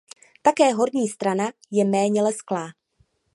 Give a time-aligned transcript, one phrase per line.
[0.41, 2.69] Také horní strana je méně lesklá.